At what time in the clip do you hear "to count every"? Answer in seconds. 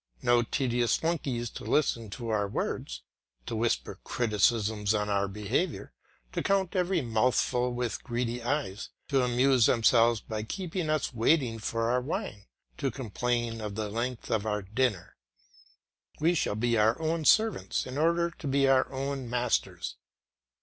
6.31-7.01